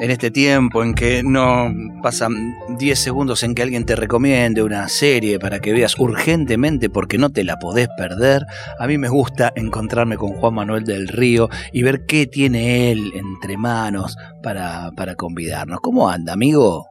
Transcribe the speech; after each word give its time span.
en 0.00 0.10
este 0.10 0.30
tiempo 0.30 0.82
en 0.82 0.94
que 0.94 1.22
no 1.24 1.70
pasan 2.02 2.54
10 2.78 2.98
segundos 2.98 3.42
en 3.42 3.54
que 3.54 3.62
alguien 3.62 3.84
te 3.84 3.96
recomiende 3.96 4.62
una 4.62 4.88
serie 4.88 5.38
para 5.38 5.60
que 5.60 5.72
veas 5.72 5.98
urgentemente 5.98 6.88
porque 6.88 7.18
no 7.18 7.30
te 7.30 7.44
la 7.44 7.56
podés 7.58 7.88
perder, 7.96 8.42
a 8.78 8.86
mí 8.86 8.98
me 8.98 9.08
gusta 9.08 9.52
encontrarme 9.56 10.16
con 10.16 10.30
Juan 10.34 10.54
Manuel 10.54 10.84
del 10.84 11.08
Río 11.08 11.48
y 11.72 11.82
ver 11.82 12.06
qué 12.06 12.26
tiene 12.26 12.92
él 12.92 13.12
entre 13.14 13.56
manos 13.56 14.16
para, 14.42 14.90
para 14.96 15.14
convidarnos. 15.14 15.80
¿Cómo 15.80 16.08
anda, 16.08 16.32
amigo? 16.32 16.86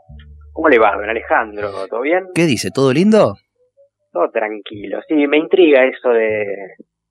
¿Cómo 0.51 0.69
le 0.69 0.79
va, 0.79 0.95
don 0.95 1.09
Alejandro? 1.09 1.69
¿Todo 1.89 2.01
bien? 2.01 2.25
¿Qué 2.33 2.45
dice? 2.45 2.71
¿Todo 2.71 2.91
lindo? 2.91 3.35
Todo 4.11 4.29
tranquilo. 4.31 4.99
Sí, 5.07 5.27
me 5.27 5.37
intriga 5.37 5.85
eso 5.85 6.09
de 6.09 6.45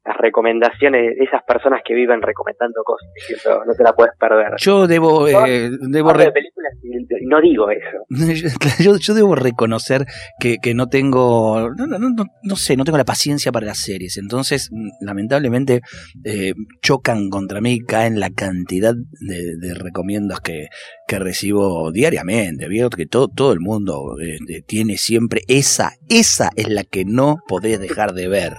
las 0.07 0.17
recomendaciones 0.19 1.17
de 1.17 1.25
esas 1.25 1.43
personas 1.43 1.81
que 1.85 1.95
viven 1.95 2.23
recomendando 2.23 2.83
cosas 2.85 3.09
diciendo 3.15 3.65
no 3.67 3.75
te 3.75 3.83
la 3.83 3.93
puedes 3.93 4.15
perder. 4.19 4.53
Yo 4.59 4.87
debo, 4.87 5.27
eh, 5.27 5.71
debo 5.91 6.13
de 6.13 6.31
películas 6.31 6.73
y 6.83 7.27
no 7.27 7.41
digo 7.41 7.69
eso. 7.71 8.07
yo, 8.83 8.97
yo 8.99 9.15
debo 9.15 9.35
reconocer 9.35 10.05
que, 10.39 10.59
que 10.63 10.75
no 10.75 10.87
tengo, 10.89 11.71
no, 11.77 11.87
no, 11.87 11.99
no, 11.99 12.25
no, 12.43 12.57
sé, 12.57 12.77
no 12.77 12.85
tengo 12.85 12.99
la 12.99 13.05
paciencia 13.05 13.51
para 13.51 13.67
las 13.67 13.79
series. 13.79 14.17
Entonces, 14.17 14.71
lamentablemente, 15.01 15.81
eh, 16.25 16.55
chocan 16.83 17.29
contra 17.29 17.61
mí, 17.61 17.81
caen 17.81 18.21
la 18.21 18.31
cantidad 18.31 18.95
de, 18.95 19.57
de 19.57 19.75
recomiendos 19.75 20.41
que, 20.41 20.69
que 21.07 21.19
recibo 21.19 21.93
diariamente. 21.93 22.69
Veo 22.69 22.91
que 22.91 23.07
todo, 23.07 23.29
todo 23.29 23.53
el 23.53 23.61
mundo 23.61 24.17
eh, 24.21 24.63
tiene 24.67 24.97
siempre 24.99 25.43
esa, 25.49 25.93
esa 26.09 26.51
es 26.57 26.69
la 26.69 26.85
que 26.85 27.05
no 27.05 27.37
podés 27.47 27.81
dejar 27.81 28.13
de 28.13 28.29
ver. 28.29 28.55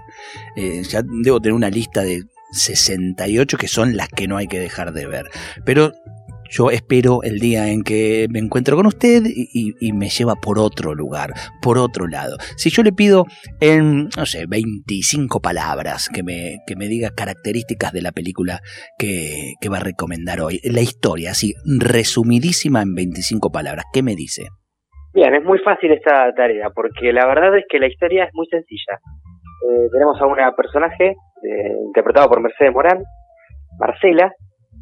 Eh, 0.55 0.81
ya 0.83 1.01
debo 1.23 1.36
tener 1.39 1.53
una 1.53 1.69
lista 1.69 2.03
de 2.03 2.23
68 2.51 3.57
que 3.57 3.67
son 3.67 3.97
las 3.97 4.09
que 4.09 4.27
no 4.27 4.37
hay 4.37 4.47
que 4.47 4.59
dejar 4.59 4.93
de 4.93 5.07
ver. 5.07 5.25
Pero 5.65 5.91
yo 6.49 6.69
espero 6.69 7.23
el 7.23 7.39
día 7.39 7.67
en 7.67 7.83
que 7.83 8.27
me 8.29 8.39
encuentro 8.39 8.75
con 8.75 8.85
usted 8.85 9.23
y, 9.25 9.91
me 9.93 10.09
lleva 10.09 10.35
por 10.35 10.59
otro 10.59 10.93
lugar, 10.93 11.31
por 11.61 11.77
otro 11.77 12.07
lado. 12.07 12.37
Si 12.55 12.69
yo 12.69 12.83
le 12.83 12.91
pido 12.91 13.25
en, 13.59 14.09
no 14.17 14.25
sé, 14.25 14.45
25 14.47 15.41
palabras 15.41 16.09
que 16.13 16.23
me, 16.23 16.57
que 16.65 16.75
me 16.75 16.87
diga 16.87 17.09
características 17.15 17.91
de 17.91 18.01
la 18.01 18.11
película 18.11 18.59
que, 18.97 19.55
va 19.69 19.77
a 19.77 19.83
recomendar 19.83 20.39
hoy, 20.39 20.59
la 20.63 20.81
historia, 20.81 21.31
así, 21.31 21.53
resumidísima 21.65 22.81
en 22.81 22.95
25 22.95 23.51
palabras, 23.51 23.85
¿qué 23.91 24.01
me 24.01 24.15
dice? 24.15 24.43
Bien, 25.13 25.33
es 25.33 25.43
muy 25.43 25.59
fácil 25.59 25.91
esta 25.91 26.33
tarea, 26.35 26.69
porque 26.73 27.11
la 27.11 27.25
verdad 27.25 27.57
es 27.57 27.65
que 27.67 27.79
la 27.79 27.87
historia 27.87 28.23
es 28.25 28.29
muy 28.33 28.45
sencilla. 28.47 28.99
Eh, 29.67 29.89
tenemos 29.91 30.21
a 30.21 30.25
una 30.27 30.55
personaje 30.55 31.15
eh, 31.43 31.73
interpretada 31.85 32.27
por 32.27 32.41
Mercedes 32.41 32.73
Morán, 32.73 33.03
Marcela, 33.79 34.31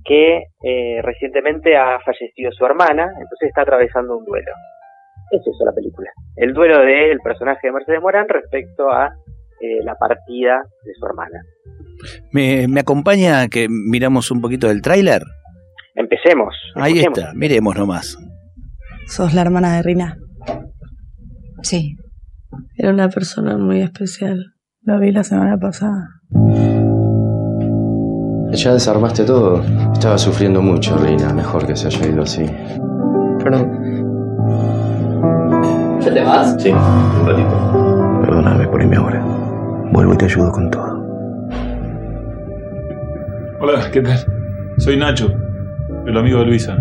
que 0.03 0.44
eh, 0.64 1.02
recientemente 1.02 1.75
ha 1.75 2.00
fallecido 2.00 2.52
su 2.52 2.66
hermana, 2.66 3.03
entonces 3.03 3.50
está 3.50 3.61
atravesando 3.61 4.17
un 4.17 4.25
duelo. 4.25 4.52
Es 5.31 5.42
eso 5.42 5.66
la 5.66 5.73
película. 5.73 6.09
El 6.36 6.53
duelo 6.53 6.80
del 6.81 7.20
personaje 7.20 7.67
de 7.67 7.73
Mercedes 7.73 8.02
Morán 8.02 8.30
respecto 8.30 8.92
a 8.92 9.08
eh, 9.61 9.83
la 9.83 9.95
partida 9.95 10.61
de 10.83 10.94
su 10.94 11.06
hermana. 11.06 11.42
¿Me, 12.31 12.67
¿Me, 12.67 12.81
acompaña 12.81 13.48
que 13.48 13.67
miramos 13.70 14.30
un 14.30 14.42
poquito 14.42 14.67
del 14.67 14.81
tráiler? 14.81 15.23
Empecemos. 15.95 16.53
Ahí 16.76 17.00
está, 17.00 17.32
miremos 17.33 17.76
nomás. 17.76 18.17
¿Sos 19.08 19.33
la 19.33 19.42
hermana 19.42 19.77
de 19.77 19.83
Rina? 19.83 20.17
Sí. 21.61 21.95
Era 22.77 22.92
una 22.92 23.10
persona 23.10 23.58
muy 23.58 23.82
especial. 23.82 24.54
La 24.82 24.99
vi 24.99 25.11
la 25.11 25.23
semana 25.23 25.58
pasada. 25.58 26.10
Ya 28.55 28.71
desarmaste 28.73 29.26
todo. 29.26 29.61
Estaba 29.93 30.17
sufriendo 30.17 30.61
mucho, 30.61 30.98
Reina. 30.98 31.33
Mejor 31.33 31.67
que 31.67 31.76
se 31.76 31.88
haya 31.88 32.08
ido 32.08 32.23
así. 32.23 32.45
Perdón. 33.43 33.70
¿Ya 36.02 36.14
te 36.14 36.23
vas? 36.23 36.55
Sí, 36.60 36.70
un 36.71 37.27
ratito. 37.27 38.21
Perdóname 38.21 38.67
por 38.67 38.82
irme 38.82 38.95
ahora. 38.95 39.23
Vuelvo 39.92 40.14
y 40.14 40.17
te 40.17 40.26
ayudo 40.26 40.52
con 40.52 40.71
todo. 40.71 41.05
Hola, 43.60 43.92
¿qué 43.92 44.02
tal? 44.02 44.20
Soy 44.77 44.98
Nacho, 44.98 45.32
el 46.08 46.17
amigo 46.17 46.39
de 46.39 46.45
Luisa. 46.45 46.77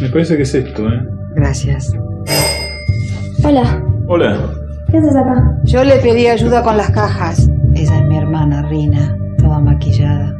Me 0.00 0.08
parece 0.10 0.36
que 0.36 0.42
es 0.42 0.54
esto, 0.54 0.88
¿eh? 0.88 1.02
Gracias. 1.34 1.92
Hola. 3.42 3.82
Hola. 4.06 4.36
¿Qué 4.90 4.98
haces 4.98 5.16
acá? 5.16 5.58
Yo 5.64 5.82
le 5.82 5.96
pedí 5.96 6.26
ayuda 6.26 6.62
con 6.62 6.76
las 6.76 6.90
cajas. 6.90 7.48
Esa 7.74 7.98
es 7.98 8.04
mi 8.06 8.16
hermana, 8.18 8.62
Rina, 8.68 9.16
toda 9.38 9.58
maquillada. 9.60 10.34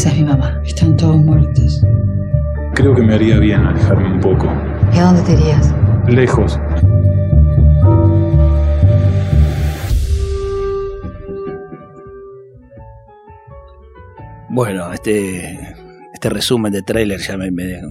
Esa 0.00 0.08
es 0.12 0.16
mi 0.16 0.24
mamá. 0.24 0.62
Están 0.64 0.96
todos 0.96 1.18
muertos. 1.18 1.84
Creo 2.72 2.94
que 2.94 3.02
me 3.02 3.16
haría 3.16 3.38
bien 3.38 3.60
alejarme 3.60 4.14
un 4.14 4.20
poco. 4.20 4.50
¿Y 4.94 4.98
a 4.98 5.04
dónde 5.04 5.20
te 5.24 5.32
irías? 5.34 5.74
Lejos. 6.08 6.58
Bueno, 14.48 14.90
este, 14.94 15.76
este 16.14 16.30
resumen 16.30 16.72
de 16.72 16.80
tráiler 16.80 17.20
ya 17.20 17.36
me, 17.36 17.50
me, 17.50 17.82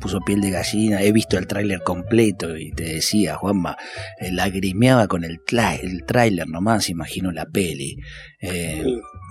puso 0.00 0.18
piel 0.22 0.40
de 0.40 0.50
gallina. 0.50 1.02
He 1.02 1.12
visto 1.12 1.38
el 1.38 1.46
tráiler 1.46 1.82
completo 1.84 2.56
y 2.56 2.72
te 2.72 2.94
decía, 2.94 3.36
Juanma, 3.36 3.76
eh, 4.18 4.32
lagrimeaba 4.32 5.06
con 5.06 5.22
el, 5.22 5.38
el 5.80 6.04
tráiler 6.04 6.48
nomás, 6.48 6.90
imagino 6.90 7.30
la 7.30 7.46
peli. 7.46 7.96
Eh, 8.40 8.82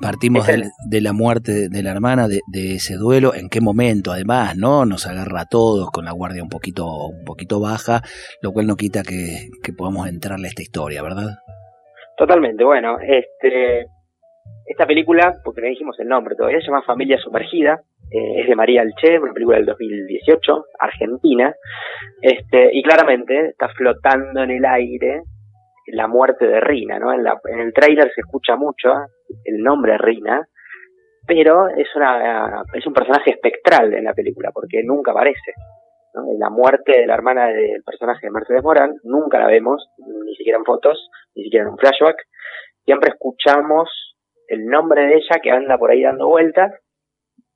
partimos 0.04 0.46
de, 0.46 1.02
la 1.02 1.14
muerte 1.14 1.70
de 1.70 1.84
la 1.84 1.92
hermana, 1.92 2.28
de, 2.28 2.76
ese 2.76 2.96
duelo, 2.96 3.34
en 3.34 3.50
qué 3.50 3.62
momento 3.62 4.12
además, 4.12 4.58
¿no? 4.58 4.86
Nos 4.86 5.08
agarra 5.08 5.42
a 5.42 5.46
todos 5.46 5.90
con 5.92 6.06
la 6.06 6.12
guardia 6.12 6.44
un 6.44 6.50
poquito, 6.50 6.86
un 6.86 7.24
poquito 7.26 7.60
baja, 7.60 8.02
lo 8.42 8.52
cual 8.52 8.68
no 8.68 8.76
quita 8.76 9.02
que, 9.04 9.50
que 9.64 9.74
podamos 9.74 10.08
entrarle 10.08 10.48
a 10.48 10.50
esta 10.50 10.62
historia, 10.62 11.02
¿verdad? 11.02 11.38
Totalmente, 12.18 12.64
bueno, 12.64 12.98
este 13.00 13.88
esta 14.66 14.86
película, 14.86 15.34
porque 15.44 15.62
no 15.62 15.68
dijimos 15.68 16.00
el 16.00 16.08
nombre 16.08 16.36
todavía, 16.36 16.60
se 16.60 16.68
llama 16.68 16.84
Familia 16.84 17.18
Sumergida, 17.18 17.82
eh, 18.12 18.42
es 18.42 18.48
de 18.48 18.56
María 18.56 18.82
Alche, 18.82 19.20
una 19.20 19.34
película 19.34 19.58
del 19.58 19.66
2018, 19.66 20.66
argentina, 20.80 21.54
este, 22.22 22.70
y 22.74 22.82
claramente 22.84 23.50
está 23.50 23.70
flotando 23.70 24.44
en 24.44 24.52
el 24.52 24.66
aire 24.66 25.24
la 25.88 26.08
muerte 26.08 26.48
de 26.48 26.62
Rina, 26.62 26.98
¿no? 26.98 27.12
En, 27.14 27.24
la, 27.24 27.40
en 27.46 27.60
el 27.60 27.74
tráiler 27.74 28.10
se 28.14 28.22
escucha 28.22 28.56
mucho 28.56 28.90
el 29.44 29.58
nombre 29.58 29.98
Rina, 29.98 30.48
pero 31.26 31.68
es 31.70 31.88
una 31.96 32.64
es 32.74 32.86
un 32.86 32.94
personaje 32.94 33.32
espectral 33.32 33.94
en 33.94 34.04
la 34.04 34.14
película 34.14 34.52
porque 34.54 34.82
nunca 34.84 35.12
aparece. 35.12 35.54
¿no? 36.14 36.24
La 36.38 36.50
muerte 36.50 37.00
de 37.00 37.08
la 37.08 37.16
hermana 37.16 37.48
del 37.48 37.82
personaje 37.84 38.28
de 38.28 38.32
Mercedes 38.32 38.64
Morán 38.64 38.96
nunca 39.04 39.40
la 39.40 39.48
vemos, 39.48 39.88
ni 40.26 40.36
siquiera 40.36 40.58
en 40.58 40.66
fotos, 40.66 41.10
ni 41.36 41.44
siquiera 41.44 41.66
en 41.66 41.72
un 41.72 41.78
flashback. 41.78 42.18
Siempre 42.86 43.12
escuchamos 43.12 43.90
el 44.48 44.66
nombre 44.66 45.06
de 45.06 45.16
ella 45.16 45.40
que 45.42 45.52
anda 45.52 45.78
por 45.78 45.92
ahí 45.92 46.04
dando 46.04 46.28
vueltas, 46.28 46.72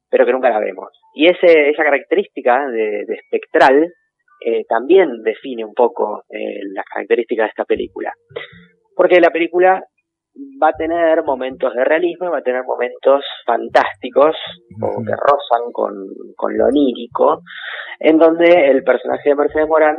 pero 0.10 0.26
que 0.26 0.32
nunca 0.32 0.50
la 0.50 0.60
vemos. 0.60 0.90
Y 1.14 1.28
ese, 1.28 1.70
esa 1.70 1.84
característica 1.84 2.68
de, 2.70 3.06
espectral 3.10 3.92
eh, 4.46 4.64
también 4.70 5.24
define 5.24 5.66
un 5.66 5.74
poco 5.74 6.24
eh, 6.30 6.62
las 6.74 6.86
características 6.86 7.46
de 7.46 7.50
esta 7.50 7.66
película. 7.66 8.14
Porque 8.96 9.20
la 9.20 9.32
película 9.32 9.84
va 10.62 10.70
a 10.70 10.78
tener 10.78 11.24
momentos 11.24 11.74
de 11.74 11.84
realismo 11.84 12.28
y 12.28 12.32
va 12.32 12.40
a 12.40 12.44
tener 12.44 12.64
momentos 12.64 13.24
fantásticos 13.46 14.36
o 14.82 15.04
que 15.04 15.12
rozan 15.12 15.72
con, 15.72 15.94
con 16.36 16.58
lo 16.58 16.66
onírico, 16.66 17.42
en 18.00 18.18
donde 18.18 18.70
el 18.70 18.84
personaje 18.84 19.30
de 19.30 19.36
Mercedes 19.36 19.68
Morán 19.68 19.98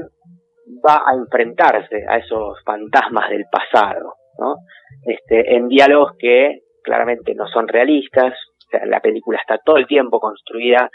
va 0.86 1.02
a 1.06 1.14
enfrentarse 1.14 2.04
a 2.08 2.18
esos 2.18 2.62
fantasmas 2.64 3.30
del 3.30 3.44
pasado, 3.50 4.14
¿no? 4.38 4.56
Este, 5.04 5.56
en 5.56 5.68
diálogos 5.68 6.12
que 6.18 6.60
claramente 6.82 7.34
no 7.34 7.46
son 7.48 7.68
realistas, 7.68 8.32
o 8.32 8.70
sea, 8.70 8.86
la 8.86 9.00
película 9.00 9.38
está 9.38 9.58
todo 9.64 9.76
el 9.76 9.86
tiempo 9.86 10.20
construida 10.20 10.90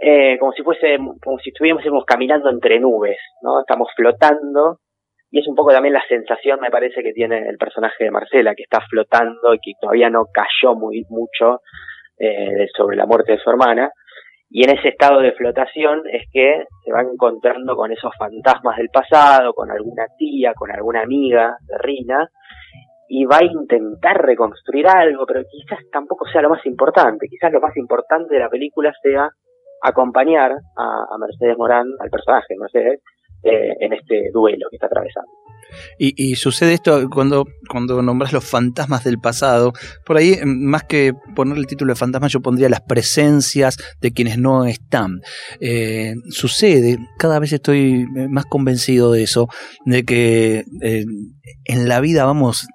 eh, 0.00 0.38
como 0.38 0.52
si 0.52 0.62
fuese, 0.62 0.96
como 1.22 1.38
si 1.38 1.50
estuviésemos 1.50 2.04
caminando 2.04 2.50
entre 2.50 2.78
nubes, 2.78 3.18
¿no? 3.42 3.60
Estamos 3.60 3.88
flotando 3.96 4.78
y 5.30 5.40
es 5.40 5.46
un 5.46 5.54
poco 5.54 5.72
también 5.72 5.94
la 5.94 6.04
sensación, 6.08 6.60
me 6.60 6.70
parece, 6.70 7.02
que 7.02 7.12
tiene 7.12 7.48
el 7.48 7.58
personaje 7.58 8.04
de 8.04 8.10
Marcela, 8.10 8.54
que 8.54 8.62
está 8.62 8.80
flotando 8.88 9.54
y 9.54 9.58
que 9.58 9.72
todavía 9.80 10.08
no 10.08 10.26
cayó 10.32 10.74
muy 10.74 11.04
mucho 11.10 11.60
eh, 12.18 12.66
sobre 12.76 12.96
la 12.96 13.06
muerte 13.06 13.32
de 13.32 13.38
su 13.38 13.50
hermana. 13.50 13.90
Y 14.50 14.64
en 14.64 14.78
ese 14.78 14.88
estado 14.88 15.20
de 15.20 15.32
flotación 15.32 16.02
es 16.10 16.22
que 16.32 16.64
se 16.82 16.92
va 16.92 17.02
encontrando 17.02 17.76
con 17.76 17.92
esos 17.92 18.12
fantasmas 18.18 18.78
del 18.78 18.88
pasado, 18.88 19.52
con 19.52 19.70
alguna 19.70 20.06
tía, 20.16 20.54
con 20.54 20.70
alguna 20.70 21.02
amiga 21.02 21.56
de 21.66 21.76
Rina, 21.78 22.30
y 23.08 23.26
va 23.26 23.38
a 23.38 23.44
intentar 23.44 24.24
reconstruir 24.24 24.86
algo, 24.86 25.26
pero 25.26 25.42
quizás 25.50 25.78
tampoco 25.92 26.26
sea 26.28 26.40
lo 26.40 26.50
más 26.50 26.64
importante. 26.64 27.26
Quizás 27.28 27.52
lo 27.52 27.60
más 27.60 27.76
importante 27.76 28.34
de 28.34 28.40
la 28.40 28.48
película 28.48 28.92
sea 29.02 29.28
acompañar 29.82 30.52
a, 30.76 31.18
Mercedes 31.18 31.56
Morán, 31.56 31.86
al 32.00 32.10
personaje 32.10 32.46
de 32.50 32.58
Mercedes, 32.58 33.00
eh, 33.42 33.74
en 33.80 33.92
este 33.92 34.30
duelo 34.32 34.66
que 34.70 34.76
está 34.76 34.86
atravesando. 34.86 35.30
Y, 35.98 36.36
sucede 36.36 36.74
esto 36.74 37.08
cuando, 37.10 37.44
cuando 37.68 38.00
nombras 38.02 38.32
los 38.32 38.44
fantasmas 38.44 39.04
del 39.04 39.18
pasado. 39.18 39.72
Por 40.06 40.16
ahí, 40.16 40.38
más 40.44 40.84
que 40.84 41.12
poner 41.34 41.58
el 41.58 41.66
título 41.66 41.92
de 41.92 41.98
fantasma, 41.98 42.28
yo 42.28 42.40
pondría 42.40 42.68
las 42.68 42.80
presencias 42.80 43.76
de 44.00 44.12
quienes 44.12 44.38
no 44.38 44.64
están. 44.64 45.20
Eh, 45.60 46.14
sucede, 46.30 46.98
cada 47.18 47.38
vez 47.38 47.52
estoy 47.52 48.06
más 48.30 48.46
convencido 48.46 49.12
de 49.12 49.22
eso, 49.22 49.48
de 49.84 50.04
que 50.04 50.64
eh, 50.82 51.04
en 51.64 51.88
la 51.88 52.00
vida 52.00 52.24
vamos 52.24 52.66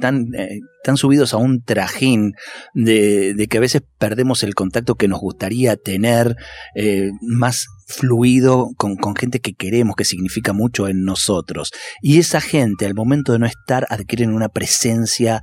tan, 0.00 0.34
eh, 0.36 0.60
tan 0.84 0.96
subidos 0.96 1.34
a 1.34 1.38
un 1.38 1.62
trajín 1.62 2.32
de, 2.74 3.46
que 3.50 3.58
a 3.58 3.60
veces 3.60 3.82
perdemos 3.98 4.42
el 4.42 4.54
contacto 4.54 4.94
que 4.94 5.08
nos 5.08 5.20
gustaría 5.20 5.76
tener 5.76 6.36
eh, 6.74 7.10
más 7.20 7.66
fluido 7.86 8.68
con, 8.76 8.96
gente 9.16 9.40
que 9.40 9.54
queremos, 9.54 9.96
que 9.96 10.04
significa 10.04 10.52
mucho 10.52 10.88
en 10.88 11.04
nosotros. 11.04 11.72
Y 12.00 12.18
esa 12.18 12.40
gente, 12.40 12.86
al 12.86 12.94
momento 12.94 13.32
de 13.32 13.38
no 13.38 13.46
estar, 13.46 13.84
adquieren 13.90 14.34
una 14.34 14.48
presencia 14.48 15.40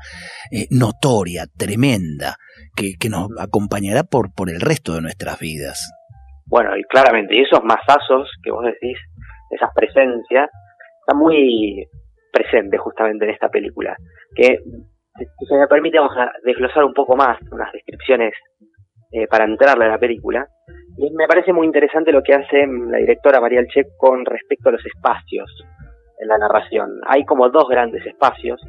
eh, 0.51 0.67
notoria, 0.69 1.45
tremenda, 1.57 2.35
que, 2.75 2.93
que, 2.99 3.09
nos 3.09 3.29
acompañará 3.39 4.03
por, 4.03 4.33
por 4.33 4.49
el 4.49 4.59
resto 4.59 4.95
de 4.95 5.01
nuestras 5.01 5.39
vidas. 5.39 5.91
Bueno, 6.45 6.75
y 6.77 6.83
claramente, 6.83 7.35
y 7.35 7.41
esos 7.41 7.63
masazos 7.63 8.29
que 8.43 8.51
vos 8.51 8.65
decís, 8.65 8.97
esas 9.51 9.69
presencias, 9.75 10.49
están 10.99 11.17
muy 11.17 11.87
presente 12.31 12.77
justamente 12.77 13.25
en 13.25 13.31
esta 13.31 13.49
película. 13.49 13.95
Que, 14.35 14.59
si 15.47 15.53
me 15.53 15.67
permite, 15.67 15.99
vamos 15.99 16.17
a 16.17 16.31
desglosar 16.43 16.83
un 16.83 16.93
poco 16.93 17.15
más 17.15 17.37
unas 17.51 17.71
descripciones 17.71 18.33
eh, 19.11 19.27
para 19.27 19.45
entrarle 19.45 19.85
a 19.85 19.89
la 19.89 19.99
película. 19.99 20.47
Y 20.97 21.11
me 21.11 21.27
parece 21.27 21.53
muy 21.53 21.65
interesante 21.65 22.11
lo 22.11 22.21
que 22.21 22.33
hace 22.33 22.65
la 22.67 22.97
directora 22.97 23.41
María 23.41 23.59
Alche 23.59 23.85
con 23.97 24.25
respecto 24.25 24.69
a 24.69 24.71
los 24.73 24.85
espacios 24.85 25.49
en 26.19 26.27
la 26.27 26.37
narración. 26.37 27.01
Hay 27.07 27.25
como 27.25 27.49
dos 27.49 27.67
grandes 27.67 28.05
espacios. 28.05 28.61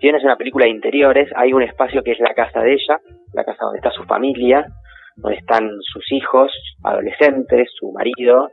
Si 0.00 0.08
una 0.08 0.36
película 0.36 0.66
de 0.66 0.70
interiores, 0.70 1.28
hay 1.34 1.52
un 1.52 1.62
espacio 1.62 2.02
que 2.02 2.12
es 2.12 2.20
la 2.20 2.34
casa 2.34 2.60
de 2.60 2.74
ella, 2.74 3.00
la 3.32 3.44
casa 3.44 3.64
donde 3.64 3.78
está 3.78 3.90
su 3.90 4.04
familia, 4.04 4.66
donde 5.16 5.38
están 5.38 5.70
sus 5.80 6.12
hijos, 6.12 6.52
adolescentes, 6.84 7.68
su 7.76 7.90
marido, 7.90 8.50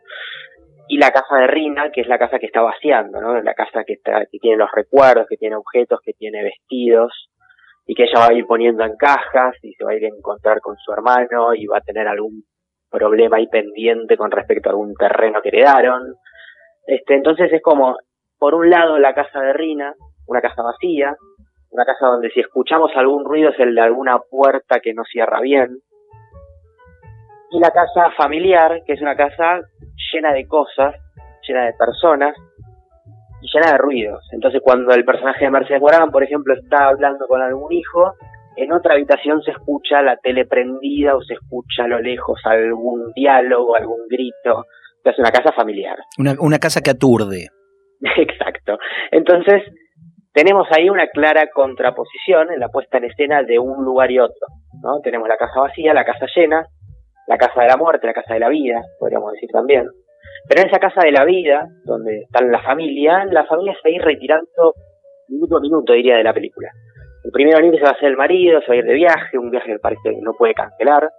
y 0.88 0.98
la 0.98 1.12
casa 1.12 1.36
de 1.38 1.48
Rina, 1.48 1.92
que 1.92 2.02
es 2.02 2.08
la 2.08 2.20
casa 2.20 2.40
que 2.40 2.46
está 2.46 2.62
vaciando, 2.62 3.20
¿no? 3.20 3.42
La 3.42 3.54
casa 3.54 3.84
que, 3.86 3.94
está, 3.94 4.26
que 4.32 4.40
tiene 4.40 4.58
los 4.58 4.70
recuerdos, 4.72 5.28
que 5.28 5.38
tiene 5.38 5.56
objetos, 5.56 6.00
que 6.04 6.14
tiene 6.14 6.44
vestidos, 6.44 7.30
y 7.88 7.96
que 7.96 8.04
ella 8.04 8.20
va 8.20 8.28
a 8.28 8.34
ir 8.34 8.46
poniendo 8.46 8.84
en 8.84 8.96
cajas 8.96 9.56
y 9.62 9.74
se 9.74 9.84
va 9.84 9.92
a 9.92 9.96
ir 9.96 10.06
a 10.06 10.16
encontrar 10.16 10.60
con 10.60 10.76
su 10.78 10.92
hermano 10.92 11.54
y 11.54 11.68
va 11.68 11.78
a 11.78 11.82
tener 11.82 12.08
algún 12.08 12.44
problema 12.90 13.38
ahí 13.38 13.48
pendiente 13.48 14.18
con 14.18 14.32
respecto 14.32 14.70
a 14.70 14.72
algún 14.72 14.96
terreno 14.96 15.42
que 15.42 15.50
heredaron. 15.50 16.16
Este, 16.88 17.16
entonces 17.16 17.52
es 17.52 17.62
como, 17.62 17.98
por 18.40 18.56
un 18.56 18.70
lado, 18.70 18.98
la 18.98 19.14
casa 19.14 19.40
de 19.40 19.54
Rina, 19.54 19.94
una 20.28 20.42
casa 20.42 20.64
vacía, 20.64 21.16
una 21.70 21.86
casa 21.86 22.08
donde 22.08 22.32
si 22.32 22.40
escuchamos 22.40 22.92
algún 22.96 23.26
ruido 23.26 23.50
es 23.50 23.60
el 23.60 23.76
de 23.76 23.82
alguna 23.82 24.20
puerta 24.20 24.80
que 24.80 24.94
no 24.94 25.04
cierra 25.04 25.42
bien, 25.42 25.78
y 27.52 27.60
la 27.60 27.72
casa 27.72 28.12
familiar, 28.18 28.82
que 28.86 28.94
es 28.94 29.02
una 29.02 29.16
casa 29.16 29.62
llena 30.16 30.34
de 30.34 30.48
cosas, 30.48 30.96
llena 31.48 31.66
de 31.66 31.74
personas 31.74 32.36
y 33.42 33.48
llena 33.54 33.74
de 33.74 33.78
ruidos. 33.78 34.28
Entonces 34.32 34.62
cuando 34.64 34.94
el 34.94 35.06
personaje 35.06 35.46
de 35.46 35.52
Mercedes 35.52 35.82
Morán, 35.82 36.12
por 36.12 36.24
ejemplo, 36.24 36.54
está 36.54 36.88
hablando 36.88 37.28
con 37.28 37.42
algún 37.42 37.72
hijo, 37.74 38.14
en 38.56 38.72
otra 38.72 38.94
habitación 38.94 39.42
se 39.42 39.52
escucha 39.52 40.02
la 40.02 40.18
tele 40.18 40.46
prendida 40.46 41.16
o 41.16 41.22
se 41.22 41.34
escucha 41.34 41.84
a 41.84 41.88
lo 41.88 42.00
lejos 42.00 42.40
algún 42.46 43.12
diálogo, 43.14 43.76
algún 43.76 44.08
grito. 44.10 44.66
Es 45.04 45.20
una 45.20 45.32
casa 45.32 45.52
familiar. 45.52 45.98
Una, 46.18 46.34
una 46.40 46.58
casa 46.58 46.82
que 46.82 46.92
aturde. 46.92 47.50
Exacto. 48.18 48.78
Entonces, 49.12 49.62
tenemos 50.34 50.68
ahí 50.72 50.90
una 50.90 51.08
clara 51.08 51.48
contraposición 51.54 52.52
en 52.52 52.60
la 52.60 52.70
puesta 52.70 52.98
en 52.98 53.06
escena 53.06 53.44
de 53.44 53.60
un 53.60 53.86
lugar 53.86 54.10
y 54.12 54.20
otro. 54.20 54.48
¿no? 54.82 55.00
Tenemos 55.02 55.28
la 55.28 55.38
casa 55.38 55.60
vacía, 55.60 55.94
la 55.94 56.06
casa 56.06 56.26
llena, 56.36 56.66
la 57.28 57.38
casa 57.38 57.62
de 57.62 57.68
la 57.68 57.78
muerte, 57.78 58.08
la 58.08 58.14
casa 58.14 58.34
de 58.34 58.40
la 58.40 58.50
vida, 58.50 58.82
podríamos 59.00 59.32
decir 59.34 59.50
también. 59.52 59.86
Pero 60.48 60.62
en 60.62 60.68
esa 60.68 60.80
casa 60.80 61.02
de 61.04 61.12
la 61.12 61.26
vida, 61.26 61.68
donde 61.86 62.22
está 62.22 62.42
la 62.44 62.62
familia, 62.62 63.26
la 63.26 63.46
familia 63.46 63.74
se 63.74 63.90
va 63.90 63.94
a 63.94 63.98
ir 63.98 64.02
retirando 64.02 64.74
minuto 65.28 65.58
a 65.58 65.62
minuto, 65.62 65.94
diría, 65.94 66.18
de 66.18 66.24
la 66.24 66.34
película. 66.34 66.70
El 67.24 67.32
primero 67.32 67.58
en 67.58 67.72
se 67.72 67.82
va 67.82 67.90
a 67.90 68.00
ser 68.00 68.10
el 68.10 68.18
marido, 68.18 68.62
se 68.62 68.68
va 68.68 68.74
a 68.74 68.78
ir 68.78 68.86
de 68.86 68.94
viaje, 68.94 69.38
un 69.38 69.50
viaje 69.50 69.74
que 69.74 69.80
parece 69.80 70.02
que 70.04 70.22
no 70.22 70.34
puede 70.34 70.54
cancelar. 70.54 71.10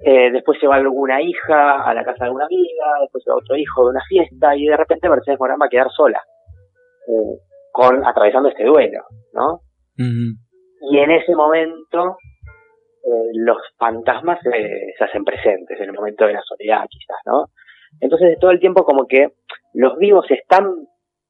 Eh, 0.00 0.30
después 0.30 0.58
se 0.60 0.66
va 0.66 0.76
alguna 0.76 1.22
hija 1.22 1.82
a 1.82 1.94
la 1.94 2.04
casa 2.04 2.26
de 2.26 2.30
una 2.30 2.44
amiga, 2.44 2.84
después 3.00 3.24
se 3.24 3.30
va 3.30 3.36
otro 3.36 3.56
hijo 3.56 3.84
de 3.84 3.90
una 3.90 4.04
fiesta, 4.06 4.54
y 4.54 4.66
de 4.66 4.76
repente 4.76 5.08
Mercedes 5.08 5.38
Morán 5.40 5.58
va 5.60 5.66
a 5.66 5.70
quedar 5.70 5.90
sola, 5.90 6.20
eh, 7.08 7.38
con, 7.72 8.06
atravesando 8.06 8.50
este 8.50 8.64
duelo, 8.64 9.04
¿no? 9.32 9.60
Y 10.90 10.98
en 10.98 11.10
ese 11.10 11.34
momento 11.34 12.18
eh, 13.02 13.30
los 13.32 13.56
fantasmas 13.78 14.38
se 14.42 15.04
hacen 15.04 15.24
presentes 15.24 15.80
en 15.80 15.86
el 15.86 15.94
momento 15.94 16.26
de 16.26 16.34
la 16.34 16.42
soledad, 16.42 16.84
quizás, 16.90 17.16
¿no? 17.24 17.46
Entonces, 18.00 18.38
todo 18.40 18.50
el 18.50 18.60
tiempo 18.60 18.84
como 18.84 19.06
que 19.06 19.32
los 19.74 19.96
vivos 19.98 20.26
están, 20.30 20.72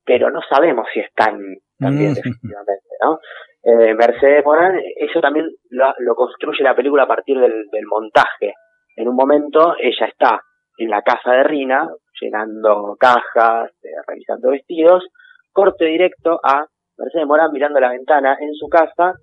pero 0.05 0.31
no 0.31 0.41
sabemos 0.49 0.87
si 0.93 1.01
están 1.01 1.39
también, 1.79 2.13
efectivamente, 2.13 2.87
¿no? 3.03 3.19
Eh, 3.63 3.95
Mercedes 3.95 4.45
Morán, 4.45 4.79
eso 4.97 5.21
también 5.21 5.49
lo, 5.71 6.15
construye 6.15 6.63
la 6.63 6.77
película 6.77 7.05
a 7.05 7.09
partir 7.09 7.39
del, 7.39 7.87
montaje. 7.87 8.55
En 8.97 9.09
un 9.09 9.17
momento, 9.17 9.75
ella 9.81 10.07
está 10.07 10.41
en 10.77 10.91
la 10.91 11.03
casa 11.03 11.33
de 11.33 11.45
Rina, 11.45 11.89
llenando 12.21 12.97
cajas, 12.99 13.71
eh, 13.83 13.89
revisando 14.07 14.51
vestidos, 14.51 15.05
corte 15.53 15.87
directo 15.87 16.39
a 16.43 16.67
Mercedes 16.99 17.27
Morán 17.27 17.53
mirando 17.53 17.81
la 17.81 17.91
ventana 17.91 18.37
en 18.39 18.55
su 18.55 18.69
casa 18.69 19.15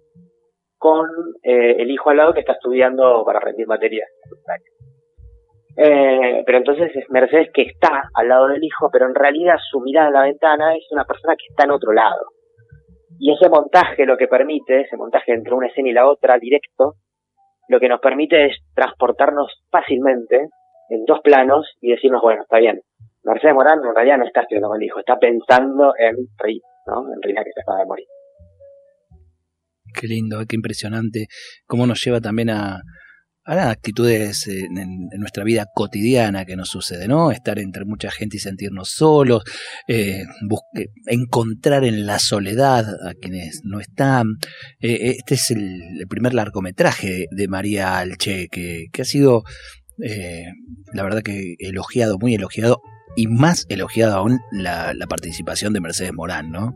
con 0.78 1.08
eh, 1.44 1.76
el 1.78 1.92
hijo 1.92 2.10
al 2.10 2.18
lado 2.18 2.34
que 2.34 2.40
está 2.40 2.54
estudiando 2.54 3.24
para 3.24 3.40
rendir 3.40 3.68
materias. 3.68 4.10
Eh, 6.42 6.44
pero 6.46 6.58
entonces 6.58 6.92
es 6.96 7.06
Mercedes 7.10 7.50
que 7.54 7.64
está 7.64 8.10
al 8.14 8.28
lado 8.28 8.48
del 8.48 8.64
hijo, 8.64 8.90
pero 8.92 9.08
en 9.08 9.16
realidad 9.16 9.56
su 9.70 9.80
mirada 9.82 10.08
en 10.08 10.14
la 10.14 10.24
ventana 10.24 10.76
es 10.76 10.86
una 10.92 11.06
persona 11.06 11.36
que 11.36 11.46
está 11.50 11.66
en 11.66 11.72
otro 11.72 11.94
lado. 11.94 12.26
Y 13.20 13.34
ese 13.34 13.50
montaje 13.50 14.06
lo 14.06 14.18
que 14.18 14.28
permite, 14.28 14.82
ese 14.82 14.98
montaje 14.98 15.34
entre 15.34 15.54
una 15.54 15.68
escena 15.68 15.90
y 15.90 15.94
la 15.94 16.08
otra 16.08 16.38
directo, 16.40 16.96
lo 17.68 17.80
que 17.80 17.90
nos 17.90 18.00
permite 18.00 18.48
es 18.48 18.58
transportarnos 18.74 19.64
fácilmente 19.70 20.50
en 20.90 21.06
dos 21.06 21.20
planos 21.22 21.78
y 21.80 21.92
decirnos, 21.92 22.22
bueno, 22.22 22.42
está 22.42 22.58
bien, 22.58 22.82
Mercedes 23.24 23.54
Morán 23.54 23.80
en 23.80 23.96
realidad 23.96 24.18
no 24.18 24.26
está 24.26 24.42
estudiando 24.42 24.70
con 24.70 24.82
el 24.82 24.88
hijo, 24.88 25.00
está 25.00 25.18
pensando 25.20 25.94
en 25.98 26.16
Rina, 26.40 26.68
¿no? 26.88 27.14
En 27.14 27.22
Rina 27.22 27.44
que 27.44 27.52
se 27.54 27.62
acaba 27.62 27.80
de 27.80 27.86
morir. 27.86 28.08
Qué 29.94 30.08
lindo, 30.08 30.38
qué 30.50 30.56
impresionante. 30.56 31.28
Cómo 31.68 31.86
nos 31.86 32.04
lleva 32.04 32.20
también 32.20 32.50
a, 32.50 32.80
a 33.44 33.56
las 33.56 33.68
actitudes 33.68 34.48
en, 34.48 35.10
nuestra 35.20 35.44
vida 35.44 35.66
cotidiana 35.74 36.46
que 36.46 36.56
nos 36.56 36.70
sucede, 36.70 37.08
¿no? 37.08 37.32
Estar 37.32 37.60
entre 37.60 37.86
mucha 37.86 38.12
gente 38.12 38.38
y 38.38 38.40
sentirnos 38.40 38.90
solos, 38.90 39.44
eh, 39.88 40.24
encontrar 41.08 41.84
en 41.84 42.06
la 42.06 42.20
soledad 42.20 42.86
a 43.08 43.14
quienes 43.14 43.62
no 43.64 43.80
están. 43.80 44.38
Eh, 44.80 45.16
este 45.18 45.36
es 45.36 45.52
el, 45.52 46.06
primer 46.10 46.34
largometraje 46.34 47.28
de 47.32 47.48
María 47.48 47.98
Alche, 47.98 48.48
que, 48.52 48.88
que 48.92 49.02
ha 49.02 49.06
sido, 49.06 49.44
eh, 50.04 50.46
la 50.94 51.04
verdad 51.04 51.22
que 51.22 51.56
elogiado, 51.60 52.18
muy 52.20 52.36
elogiado, 52.36 52.82
y 53.16 53.28
más 53.28 53.66
elogiado 53.70 54.16
aún 54.16 54.40
la, 54.52 54.94
la 54.94 55.08
participación 55.08 55.74
de 55.74 55.82
Mercedes 55.82 56.14
Morán, 56.14 56.52
¿no? 56.52 56.74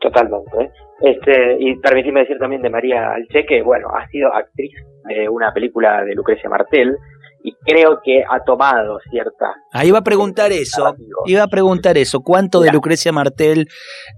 Totalmente. 0.00 0.70
Este, 1.00 1.56
y 1.60 1.76
permitidme 1.76 2.20
decir 2.20 2.38
también 2.38 2.62
de 2.62 2.70
María 2.70 3.12
Alche 3.12 3.46
que, 3.46 3.62
bueno, 3.62 3.88
ha 3.94 4.06
sido 4.08 4.34
actriz 4.34 4.72
de 5.04 5.28
una 5.28 5.52
película 5.52 6.04
de 6.04 6.14
Lucrecia 6.14 6.50
Martel 6.50 6.96
y 7.42 7.54
creo 7.64 8.00
que 8.02 8.24
ha 8.28 8.42
tomado 8.44 8.98
cierta... 9.10 9.54
Ahí 9.72 9.88
iba 9.88 9.98
a 9.98 10.02
preguntar 10.02 10.50
eso, 10.50 10.94
iba 11.26 11.44
a 11.44 11.48
preguntar 11.48 11.96
eso, 11.96 12.20
¿cuánto 12.20 12.60
de 12.60 12.72
Lucrecia 12.72 13.12
Martel 13.12 13.66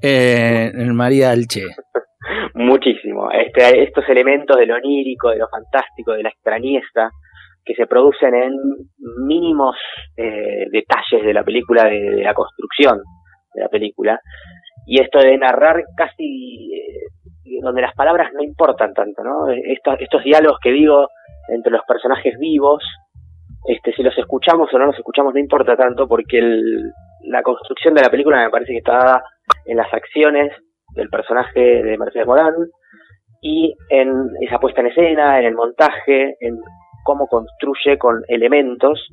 eh, 0.02 0.70
en 0.75 0.94
María 0.94 1.30
Alche? 1.30 1.62
Muchísimo. 2.54 3.30
Este, 3.30 3.82
estos 3.82 4.08
elementos 4.08 4.56
de 4.56 4.66
lo 4.66 4.76
onírico, 4.76 5.30
de 5.30 5.38
lo 5.38 5.49
fantástico, 5.49 6.12
de 6.12 6.22
la 6.22 6.30
extrañeza, 6.30 7.10
que 7.64 7.75
se 7.75 7.87
producen 7.87 8.34
en 8.34 8.52
mínimos 9.26 9.76
eh, 10.16 10.66
detalles 10.70 11.25
de 11.25 11.34
la 11.34 11.44
película, 11.44 11.84
de, 11.84 12.22
la 12.22 12.34
construcción 12.34 13.00
de 13.54 13.62
la 13.62 13.68
película, 13.68 14.20
y 14.90 15.00
esto 15.00 15.20
de 15.20 15.38
narrar 15.38 15.85
casi 15.97 16.75
eh, 16.75 17.61
donde 17.62 17.80
las 17.80 17.94
palabras 17.94 18.32
no 18.35 18.42
importan 18.42 18.92
tanto, 18.92 19.23
¿no? 19.23 19.47
Estos, 19.49 20.00
estos 20.00 20.25
diálogos 20.25 20.59
que 20.61 20.73
digo 20.73 21.06
entre 21.47 21.70
los 21.70 21.82
personajes 21.87 22.37
vivos, 22.40 22.82
este, 23.68 23.92
si 23.92 24.02
los 24.02 24.18
escuchamos 24.18 24.68
o 24.75 24.78
no 24.80 24.87
los 24.87 24.99
escuchamos 24.99 25.32
no 25.32 25.38
importa 25.38 25.76
tanto 25.76 26.09
porque 26.09 26.40
el, 26.40 26.92
la 27.23 27.40
construcción 27.44 27.94
de 27.94 28.02
la 28.02 28.11
película 28.11 28.42
me 28.42 28.50
parece 28.50 28.73
que 28.73 28.78
está 28.78 28.97
dada 28.97 29.25
en 29.64 29.76
las 29.76 29.94
acciones 29.94 30.52
del 30.97 31.09
personaje 31.09 31.61
de 31.61 31.97
Mercedes 31.97 32.26
Morán 32.26 32.54
y 33.40 33.76
en 33.90 34.11
esa 34.40 34.59
puesta 34.59 34.80
en 34.80 34.88
escena, 34.88 35.38
en 35.38 35.44
el 35.44 35.54
montaje, 35.54 36.35
en 36.40 36.59
cómo 37.04 37.28
construye 37.28 37.97
con 37.97 38.23
elementos 38.26 39.06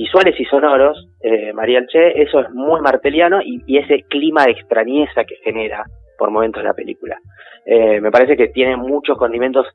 visuales 0.00 0.38
y 0.40 0.44
sonoros 0.46 1.08
eh, 1.20 1.52
María 1.52 1.84
Che, 1.86 2.22
eso 2.22 2.40
es 2.40 2.50
muy 2.50 2.80
marteliano 2.80 3.40
y, 3.42 3.62
y, 3.66 3.76
ese 3.76 4.04
clima 4.08 4.44
de 4.44 4.52
extrañeza 4.52 5.24
que 5.24 5.36
genera 5.44 5.84
por 6.16 6.30
momentos 6.30 6.64
la 6.64 6.72
película. 6.72 7.18
Eh, 7.66 8.00
me 8.00 8.10
parece 8.10 8.34
que 8.36 8.48
tiene 8.48 8.76
muchos 8.76 9.18
condimentos 9.18 9.66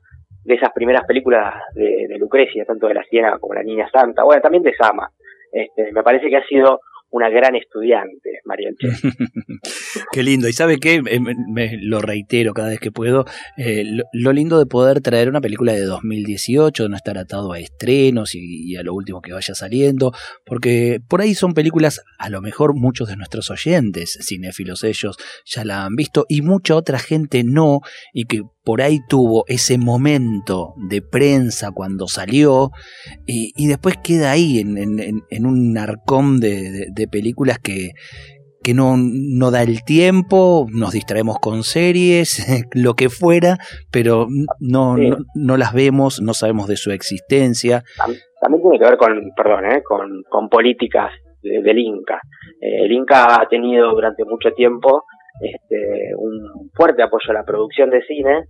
de 0.44 0.54
esas 0.54 0.72
primeras 0.72 1.04
películas 1.06 1.54
de, 1.74 2.06
de 2.08 2.18
Lucrecia, 2.18 2.64
tanto 2.64 2.88
de 2.88 2.94
la 2.94 3.04
Siena 3.04 3.38
como 3.38 3.54
la 3.54 3.62
Niña 3.62 3.88
Santa, 3.90 4.24
bueno, 4.24 4.42
también 4.42 4.64
de 4.64 4.74
Sama. 4.74 5.08
Este, 5.52 5.92
me 5.92 6.02
parece 6.02 6.28
que 6.28 6.36
ha 6.36 6.46
sido 6.46 6.80
una 7.10 7.28
gran 7.30 7.54
estudiante, 7.54 8.40
María 8.44 8.70
Che. 8.78 8.88
qué 10.12 10.22
lindo. 10.22 10.48
Y 10.48 10.52
sabe 10.52 10.78
qué, 10.78 11.02
me, 11.02 11.34
me, 11.52 11.78
lo 11.80 12.00
reitero 12.00 12.52
cada 12.52 12.68
vez 12.68 12.80
que 12.80 12.90
puedo, 12.90 13.24
eh, 13.56 13.84
lo, 13.84 14.04
lo, 14.12 14.32
lindo 14.32 14.58
de 14.58 14.66
poder 14.66 15.00
traer 15.00 15.28
una 15.28 15.40
película 15.40 15.72
de 15.72 15.82
2018, 15.82 16.82
de 16.82 16.88
no 16.88 16.96
estar 16.96 17.16
atado 17.16 17.52
a 17.52 17.58
estrenos 17.58 18.34
y, 18.34 18.72
y, 18.72 18.76
a 18.76 18.82
lo 18.82 18.94
último 18.94 19.22
que 19.22 19.32
vaya 19.32 19.54
saliendo, 19.54 20.12
porque 20.44 21.00
por 21.08 21.20
ahí 21.20 21.34
son 21.34 21.54
películas, 21.54 22.02
a 22.18 22.28
lo 22.28 22.40
mejor 22.42 22.74
muchos 22.74 23.08
de 23.08 23.16
nuestros 23.16 23.50
oyentes, 23.50 24.18
cinéfilos 24.22 24.84
ellos, 24.84 25.16
ya 25.44 25.64
la 25.64 25.84
han 25.84 25.94
visto 25.94 26.26
y 26.28 26.42
mucha 26.42 26.74
otra 26.74 26.98
gente 26.98 27.42
no, 27.44 27.80
y 28.12 28.24
que 28.24 28.42
por 28.66 28.82
ahí 28.82 28.98
tuvo 29.08 29.44
ese 29.46 29.78
momento 29.78 30.74
de 30.76 31.00
prensa 31.00 31.70
cuando 31.72 32.08
salió 32.08 32.70
y, 33.24 33.52
y 33.54 33.68
después 33.68 33.96
queda 34.02 34.32
ahí 34.32 34.58
en, 34.58 34.76
en, 34.76 35.22
en 35.30 35.46
un 35.46 35.78
arcón 35.78 36.40
de, 36.40 36.72
de, 36.72 36.86
de 36.90 37.06
películas 37.06 37.60
que, 37.60 37.92
que 38.64 38.74
no, 38.74 38.96
no, 38.98 39.52
da 39.52 39.62
el 39.62 39.84
tiempo, 39.84 40.66
nos 40.72 40.90
distraemos 40.90 41.38
con 41.38 41.62
series, 41.62 42.44
lo 42.74 42.94
que 42.94 43.08
fuera, 43.08 43.58
pero 43.92 44.26
no, 44.58 44.96
sí. 44.96 45.10
no, 45.10 45.18
no, 45.36 45.56
las 45.56 45.72
vemos, 45.72 46.20
no 46.20 46.34
sabemos 46.34 46.66
de 46.66 46.76
su 46.76 46.90
existencia. 46.90 47.84
También 48.40 48.62
tiene 48.62 48.78
que 48.80 48.84
ver 48.84 48.96
con, 48.96 49.30
perdón, 49.36 49.64
¿eh? 49.66 49.82
con, 49.84 50.24
con 50.28 50.48
políticas 50.48 51.12
de, 51.40 51.62
del 51.62 51.78
Inca. 51.78 52.18
Eh, 52.60 52.86
el 52.86 52.90
Inca 52.90 53.40
ha 53.40 53.46
tenido 53.48 53.92
durante 53.92 54.24
mucho 54.24 54.50
tiempo 54.56 55.04
este, 55.40 56.14
un 56.16 56.70
fuerte 56.74 57.02
apoyo 57.02 57.30
a 57.30 57.34
la 57.34 57.44
producción 57.44 57.90
de 57.90 58.02
cine, 58.02 58.44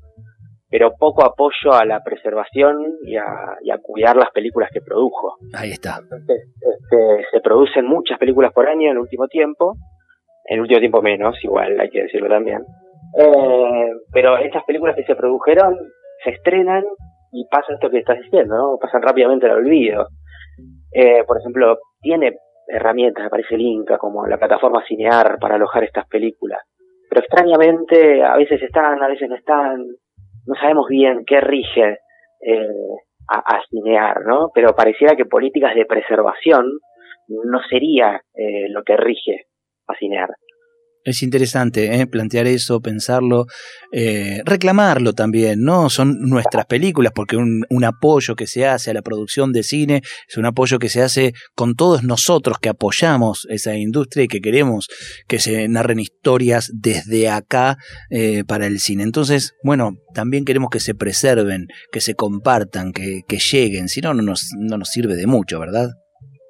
pero 0.68 0.94
poco 0.98 1.24
apoyo 1.24 1.72
a 1.72 1.84
la 1.84 2.02
preservación 2.02 2.76
y 3.04 3.16
a, 3.16 3.24
y 3.62 3.70
a 3.70 3.78
cuidar 3.78 4.16
las 4.16 4.30
películas 4.30 4.70
que 4.72 4.80
produjo. 4.80 5.36
Ahí 5.54 5.70
está. 5.70 5.98
Entonces, 6.02 6.48
este, 6.60 7.26
se 7.30 7.40
producen 7.40 7.86
muchas 7.86 8.18
películas 8.18 8.52
por 8.52 8.68
año 8.68 8.90
en 8.90 8.92
el 8.92 8.98
último 8.98 9.28
tiempo, 9.28 9.74
en 10.44 10.56
el 10.56 10.60
último 10.62 10.80
tiempo 10.80 11.02
menos, 11.02 11.36
igual 11.42 11.78
hay 11.78 11.90
que 11.90 12.02
decirlo 12.02 12.28
también. 12.28 12.62
Eh, 13.18 13.90
pero 14.12 14.36
estas 14.38 14.64
películas 14.64 14.96
que 14.96 15.04
se 15.04 15.14
produjeron 15.14 15.76
se 16.24 16.30
estrenan 16.30 16.84
y 17.32 17.46
pasa 17.48 17.72
esto 17.74 17.90
que 17.90 17.98
estás 17.98 18.18
diciendo, 18.20 18.56
¿no? 18.56 18.78
Pasan 18.80 19.02
rápidamente 19.02 19.46
al 19.46 19.58
olvido. 19.58 20.08
Eh, 20.92 21.24
por 21.26 21.38
ejemplo, 21.38 21.78
tiene 22.00 22.38
herramientas, 22.68 23.24
me 23.24 23.30
parece 23.30 23.54
el 23.54 23.60
Inca, 23.60 23.98
como 23.98 24.26
la 24.26 24.38
plataforma 24.38 24.84
Cinear 24.86 25.38
para 25.38 25.56
alojar 25.56 25.84
estas 25.84 26.06
películas. 26.08 26.60
Pero 27.08 27.20
extrañamente, 27.20 28.22
a 28.22 28.36
veces 28.36 28.62
están, 28.62 29.02
a 29.02 29.08
veces 29.08 29.28
no 29.28 29.36
están, 29.36 29.84
no 30.46 30.54
sabemos 30.60 30.88
bien 30.88 31.24
qué 31.26 31.40
rige 31.40 31.98
eh, 32.40 32.68
a, 33.28 33.56
a, 33.56 33.62
cinear, 33.70 34.24
¿no? 34.26 34.50
Pero 34.54 34.74
pareciera 34.74 35.16
que 35.16 35.24
políticas 35.24 35.74
de 35.74 35.86
preservación 35.86 36.66
no 37.28 37.60
sería 37.68 38.20
eh, 38.34 38.68
lo 38.70 38.82
que 38.82 38.96
rige 38.96 39.46
a 39.88 39.94
cinear. 39.94 40.30
Es 41.06 41.22
interesante 41.22 41.94
¿eh? 41.94 42.06
plantear 42.08 42.48
eso, 42.48 42.80
pensarlo, 42.80 43.46
eh, 43.92 44.40
reclamarlo 44.44 45.12
también, 45.12 45.62
¿no? 45.62 45.88
Son 45.88 46.18
nuestras 46.20 46.66
películas, 46.66 47.12
porque 47.14 47.36
un, 47.36 47.64
apoyo 47.84 48.34
que 48.34 48.48
se 48.48 48.66
hace 48.66 48.90
a 48.90 48.94
la 48.94 49.02
producción 49.02 49.52
de 49.52 49.62
cine 49.62 50.00
es 50.28 50.36
un 50.36 50.46
apoyo 50.46 50.80
que 50.80 50.88
se 50.88 51.02
hace 51.02 51.32
con 51.54 51.76
todos 51.76 52.02
nosotros 52.02 52.58
que 52.58 52.68
apoyamos 52.68 53.46
esa 53.48 53.76
industria 53.76 54.24
y 54.24 54.28
que 54.28 54.40
queremos 54.40 54.88
que 55.28 55.38
se 55.38 55.68
narren 55.68 56.00
historias 56.00 56.72
desde 56.74 57.28
acá 57.28 57.76
eh, 58.10 58.42
para 58.44 58.66
el 58.66 58.80
cine. 58.80 59.04
Entonces, 59.04 59.54
bueno, 59.62 59.92
también 60.12 60.44
queremos 60.44 60.70
que 60.70 60.80
se 60.80 60.96
preserven, 60.96 61.68
que 61.92 62.00
se 62.00 62.14
compartan, 62.14 62.92
que, 62.92 63.20
que 63.28 63.38
lleguen, 63.38 63.86
si 63.88 64.00
no, 64.00 64.12
no 64.12 64.22
nos, 64.22 64.48
no 64.58 64.76
nos 64.76 64.88
sirve 64.88 65.14
de 65.14 65.28
mucho, 65.28 65.60
¿verdad? 65.60 65.90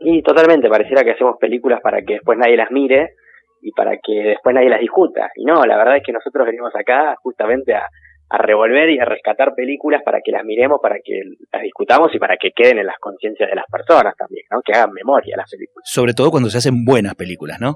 Y 0.00 0.22
totalmente, 0.22 0.70
pareciera 0.70 1.04
que 1.04 1.10
hacemos 1.10 1.36
películas 1.38 1.80
para 1.82 2.00
que 2.00 2.14
después 2.14 2.38
nadie 2.38 2.56
las 2.56 2.70
mire 2.70 3.16
y 3.66 3.72
para 3.72 3.96
que 3.96 4.12
después 4.12 4.54
nadie 4.54 4.70
las 4.70 4.80
discuta. 4.80 5.28
Y 5.34 5.44
no, 5.44 5.64
la 5.66 5.76
verdad 5.76 5.96
es 5.96 6.02
que 6.06 6.12
nosotros 6.12 6.46
venimos 6.46 6.72
acá 6.76 7.16
justamente 7.20 7.74
a, 7.74 7.88
a 8.28 8.38
revolver 8.38 8.90
y 8.90 9.00
a 9.00 9.04
rescatar 9.04 9.56
películas 9.56 10.02
para 10.04 10.20
que 10.24 10.30
las 10.30 10.44
miremos, 10.44 10.78
para 10.80 10.96
que 11.02 11.20
las 11.52 11.62
discutamos 11.62 12.14
y 12.14 12.18
para 12.20 12.36
que 12.36 12.52
queden 12.54 12.78
en 12.78 12.86
las 12.86 12.98
conciencias 13.00 13.50
de 13.50 13.56
las 13.56 13.66
personas 13.66 14.14
también, 14.16 14.46
¿no? 14.52 14.60
Que 14.62 14.72
hagan 14.72 14.92
memoria 14.92 15.36
las 15.36 15.50
películas. 15.50 15.82
Sobre 15.84 16.14
todo 16.14 16.30
cuando 16.30 16.48
se 16.48 16.58
hacen 16.58 16.84
buenas 16.84 17.16
películas, 17.16 17.58
¿no? 17.60 17.74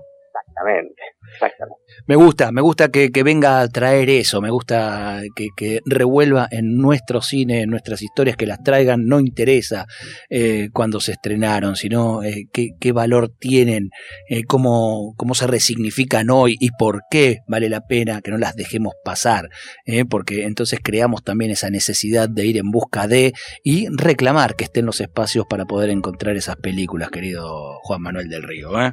Exactamente. 1.33 1.81
Me 2.07 2.17
gusta, 2.17 2.51
me 2.51 2.61
gusta 2.61 2.89
que, 2.89 3.11
venga 3.23 3.61
a 3.61 3.69
traer 3.69 4.11
eso, 4.11 4.41
me 4.41 4.51
gusta 4.51 5.21
que, 5.35 5.81
revuelva 5.85 6.49
en 6.51 6.77
nuestro 6.77 7.23
cine, 7.23 7.63
en 7.63 7.71
nuestras 7.71 8.03
historias, 8.03 8.37
que 8.37 8.47
las 8.47 8.63
traigan, 8.63 9.07
no 9.07 9.21
interesa 9.21 9.87
eh, 10.29 10.71
cuando 10.73 11.01
se 11.01 11.13
estrenaron, 11.13 11.77
sino 11.77 12.23
eh, 12.23 12.47
qué, 12.53 12.71
qué, 12.81 12.93
valor 12.93 13.31
tienen, 13.39 13.91
eh, 14.29 14.45
cómo, 14.45 15.15
cómo 15.17 15.35
se 15.35 15.47
resignifican 15.47 16.31
hoy 16.31 16.57
y 16.59 16.71
por 16.71 17.03
qué 17.11 17.39
vale 17.47 17.69
la 17.69 17.83
pena 17.83 18.21
que 18.23 18.31
no 18.31 18.39
las 18.39 18.57
dejemos 18.57 18.95
pasar, 19.05 19.49
eh, 19.85 20.05
porque 20.05 20.45
entonces 20.45 20.81
creamos 20.83 21.23
también 21.23 21.51
esa 21.51 21.71
necesidad 21.71 22.29
de 22.29 22.47
ir 22.47 22.57
en 22.57 22.71
busca 22.71 23.07
de 23.07 23.33
y 23.63 23.87
reclamar 23.91 24.57
que 24.57 24.65
estén 24.65 24.87
los 24.87 25.01
espacios 25.01 25.47
para 25.49 25.65
poder 25.65 25.91
encontrar 25.91 26.37
esas 26.37 26.57
películas, 26.57 27.11
querido 27.11 27.79
Juan 27.83 28.03
Manuel 28.03 28.29
del 28.29 28.43
Río. 28.43 28.81
¿eh? 28.81 28.93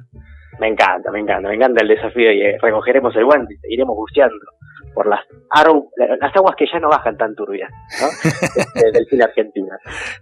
Me 0.59 0.67
encanta, 0.67 1.11
me 1.11 1.19
encanta, 1.19 1.47
me 1.49 1.55
encanta 1.55 1.81
el 1.81 1.87
desafío 1.87 2.31
y 2.31 2.41
eh, 2.41 2.57
recogeremos 2.61 3.15
el 3.15 3.25
guante 3.25 3.53
y 3.53 3.57
seguiremos 3.57 3.95
buceando 3.95 4.35
por 4.97 5.07
las, 5.07 5.19
las 6.19 6.35
aguas 6.35 6.55
que 6.57 6.65
ya 6.71 6.79
no 6.79 6.89
bajan 6.89 7.15
tan 7.17 7.35
turbias 7.35 7.69
¿no? 8.01 8.07
este, 8.55 8.91
del 8.91 9.05
cine 9.05 9.23
argentino. 9.25 9.67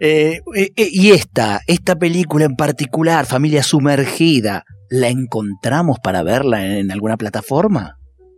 Eh, 0.02 0.40
eh, 0.54 0.70
y 0.76 1.12
esta, 1.12 1.60
esta 1.66 1.96
película 1.96 2.44
en 2.44 2.58
particular, 2.58 3.26
Familia 3.26 3.64
Sumergida, 3.64 4.64
¿la 4.90 5.08
encontramos 5.08 6.00
para 6.04 6.24
verla 6.24 6.66
en, 6.66 6.72
en 6.74 6.92
alguna 6.92 7.16
plataforma? 7.16 7.96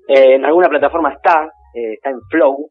Eh, 0.07 0.35
en 0.35 0.45
alguna 0.45 0.69
plataforma 0.69 1.11
está, 1.11 1.49
está 1.73 2.11
en 2.11 2.19
Flow, 2.29 2.69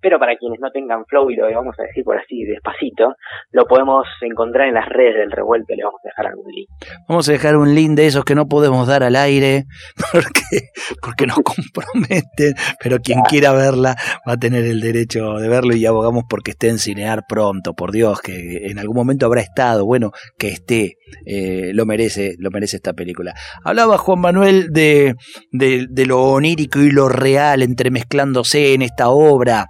pero 0.00 0.18
para 0.18 0.36
quienes 0.36 0.60
no 0.60 0.70
tengan 0.70 1.04
flow 1.06 1.30
y 1.30 1.36
lo 1.36 1.50
vamos 1.52 1.74
a 1.78 1.82
decir 1.84 2.04
por 2.04 2.18
así 2.18 2.44
despacito, 2.44 3.14
lo 3.50 3.64
podemos 3.66 4.06
encontrar 4.20 4.68
en 4.68 4.74
las 4.74 4.88
redes 4.88 5.16
del 5.16 5.30
revuelto, 5.30 5.74
le 5.74 5.84
vamos 5.84 6.00
a 6.04 6.08
dejar 6.08 6.26
algún 6.26 6.52
link. 6.52 6.68
Vamos 7.08 7.28
a 7.28 7.32
dejar 7.32 7.56
un 7.56 7.74
link 7.74 7.92
de 7.92 8.06
esos 8.06 8.24
que 8.24 8.34
no 8.34 8.46
podemos 8.46 8.86
dar 8.86 9.02
al 9.02 9.16
aire 9.16 9.64
porque, 10.12 10.70
porque 11.00 11.26
nos 11.26 11.38
comprometen, 11.38 12.54
pero 12.82 12.98
quien 12.98 13.22
quiera 13.22 13.52
verla 13.52 13.96
va 14.28 14.34
a 14.34 14.36
tener 14.36 14.64
el 14.64 14.80
derecho 14.80 15.34
de 15.34 15.48
verlo 15.48 15.74
y 15.74 15.86
abogamos 15.86 16.24
porque 16.28 16.52
esté 16.52 16.68
en 16.68 16.78
Cinear 16.78 17.24
pronto, 17.28 17.74
por 17.74 17.92
Dios, 17.92 18.20
que 18.20 18.66
en 18.66 18.78
algún 18.78 18.96
momento 18.96 19.26
habrá 19.26 19.40
estado, 19.40 19.86
bueno, 19.86 20.10
que 20.38 20.48
esté, 20.48 20.96
eh, 21.24 21.72
lo 21.72 21.86
merece, 21.86 22.34
lo 22.38 22.50
merece 22.50 22.76
esta 22.76 22.92
película. 22.92 23.34
Hablaba 23.64 23.98
Juan 23.98 24.20
Manuel 24.20 24.68
de, 24.70 25.14
de, 25.52 25.86
de 25.88 26.06
lo 26.06 26.22
onírico 26.22 26.80
y 26.80 26.90
lo 26.90 27.08
real 27.08 27.62
entremezclándose 27.62 28.74
en 28.74 28.82
esta 28.82 29.08
obra 29.08 29.66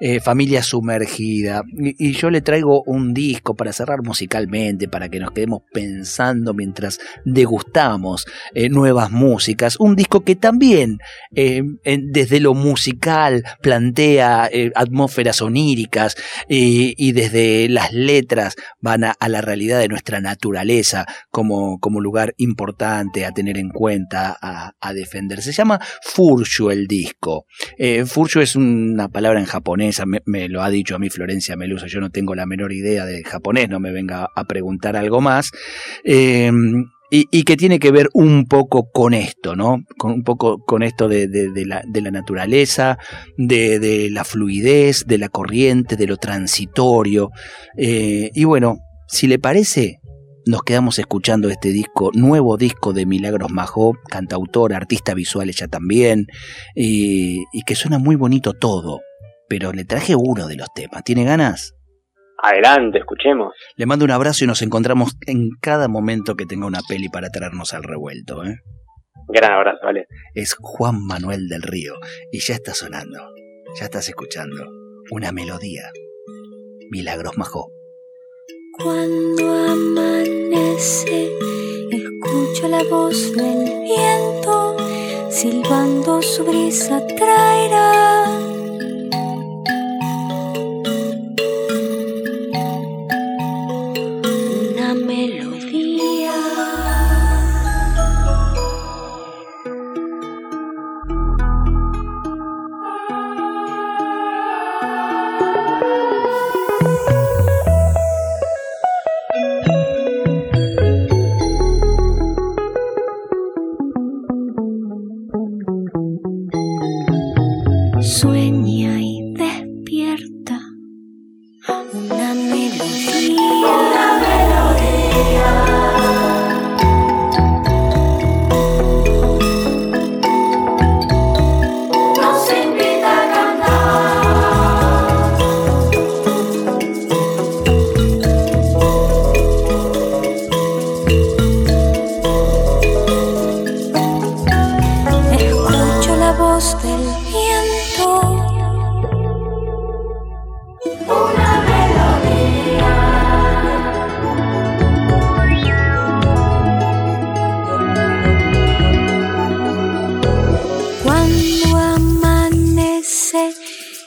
eh, 0.00 0.20
Familia 0.20 0.62
Sumergida. 0.62 1.62
Y, 1.76 2.12
yo 2.12 2.30
le 2.30 2.40
traigo 2.40 2.82
un 2.84 3.14
disco 3.14 3.54
para 3.54 3.72
cerrar 3.72 4.02
musicalmente, 4.02 4.88
para 4.88 5.08
que 5.08 5.20
nos 5.20 5.32
quedemos 5.32 5.62
pensando 5.72 6.54
mientras 6.54 6.98
degustamos 7.24 8.26
eh, 8.54 8.68
nuevas 8.68 9.10
músicas. 9.10 9.78
Un 9.78 9.96
disco 9.96 10.20
que 10.20 10.36
también, 10.36 10.98
eh, 11.34 11.62
desde 11.84 12.40
lo 12.40 12.54
musical, 12.54 13.44
plantea 13.62 14.50
atmósferas 14.74 15.40
oníricas 15.42 16.16
y 16.48 17.12
desde 17.12 17.68
las 17.68 17.92
letras 17.92 18.56
van 18.80 19.04
a, 19.04 19.16
la 19.28 19.40
realidad 19.40 19.78
de 19.78 19.88
nuestra 19.88 20.20
naturaleza 20.20 21.06
como, 21.30 21.78
como 21.78 22.00
lugar 22.00 22.34
importante 22.36 23.24
a 23.24 23.32
tener 23.32 23.58
en 23.58 23.70
cuenta, 23.70 24.36
a, 24.40 24.74
a 24.80 24.92
defender. 24.92 25.42
Se 25.42 25.52
llama 25.52 25.80
Furshu 26.02 26.70
el 26.70 26.86
disco. 26.86 27.46
Furshu 28.06 28.40
es 28.40 28.56
una 28.56 29.08
palabra 29.08 29.40
en 29.40 29.46
japonesa, 29.60 30.04
me, 30.06 30.48
lo 30.48 30.62
ha 30.62 30.70
dicho 30.70 30.96
a 30.96 30.98
mí 30.98 31.10
Florencia 31.10 31.54
Melusa, 31.54 31.86
yo 31.86 32.00
no 32.00 32.10
tengo 32.10 32.34
la 32.34 32.46
menor 32.46 32.72
idea 32.72 33.04
de 33.04 33.22
japonés, 33.22 33.68
no 33.68 33.78
me 33.78 33.92
venga 33.92 34.28
a 34.34 34.44
preguntar 34.44 34.96
algo 34.96 35.20
más. 35.20 35.50
Eh, 36.02 36.50
y, 37.12 37.42
que 37.42 37.56
tiene 37.56 37.80
que 37.80 37.90
ver 37.90 38.08
un 38.12 38.44
poco 38.44 38.88
con 38.92 39.14
esto, 39.14 39.56
¿no? 39.56 39.82
Con 39.98 40.12
un 40.12 40.22
poco 40.22 40.58
con 40.64 40.84
esto 40.84 41.08
de, 41.08 41.28
la, 41.66 42.10
naturaleza, 42.12 42.98
de, 43.36 44.08
la 44.12 44.22
fluidez, 44.22 45.06
de 45.06 45.18
la 45.18 45.28
corriente, 45.28 45.96
de 45.96 46.06
lo 46.06 46.18
transitorio. 46.18 47.30
Eh, 47.76 48.30
y 48.32 48.44
bueno, 48.44 48.78
si 49.08 49.26
le 49.26 49.40
parece, 49.40 49.98
nos 50.46 50.62
quedamos 50.62 51.00
escuchando 51.00 51.50
este 51.50 51.70
disco, 51.70 52.12
nuevo 52.14 52.56
disco 52.56 52.92
de 52.92 53.06
Milagros 53.06 53.50
Majó, 53.50 53.94
cantautor, 54.08 54.72
artista 54.72 55.12
visual 55.12 55.48
ella 55.48 55.66
también, 55.66 56.28
y 56.76 57.44
que 57.66 57.74
suena 57.74 57.98
muy 57.98 58.14
bonito 58.14 58.52
todo, 58.52 59.00
pero 59.50 59.72
le 59.72 59.84
traje 59.84 60.14
uno 60.16 60.46
de 60.46 60.54
los 60.54 60.72
temas. 60.72 61.02
¿Tiene 61.02 61.24
ganas? 61.24 61.74
Adelante, 62.40 62.98
escuchemos. 62.98 63.52
Le 63.76 63.84
mando 63.84 64.04
un 64.04 64.12
abrazo 64.12 64.44
y 64.44 64.46
nos 64.46 64.62
encontramos 64.62 65.16
en 65.26 65.50
cada 65.60 65.88
momento 65.88 66.36
que 66.36 66.46
tenga 66.46 66.66
una 66.66 66.78
peli 66.88 67.08
para 67.08 67.30
traernos 67.30 67.74
al 67.74 67.82
revuelto. 67.82 68.44
¿eh? 68.44 68.60
Gran 69.28 69.52
abrazo, 69.52 69.80
vale. 69.82 70.06
Es 70.34 70.54
Juan 70.54 71.04
Manuel 71.04 71.48
del 71.48 71.62
Río 71.62 71.94
y 72.30 72.38
ya 72.38 72.54
está 72.54 72.74
sonando, 72.74 73.18
ya 73.76 73.86
estás 73.86 74.08
escuchando 74.08 74.70
una 75.10 75.32
melodía. 75.32 75.90
Milagros 76.92 77.36
Majó. 77.36 77.72
Cuando 78.78 79.52
amanece, 79.52 81.28
escucho 81.90 82.68
la 82.68 82.84
voz 82.84 83.32
del 83.36 83.64
viento, 83.82 84.76
silbando 85.28 86.22
su 86.22 86.44
brisa 86.44 87.04
traerá. 87.16 88.09
Una 94.90 95.49